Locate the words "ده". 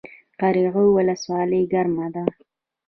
2.13-2.23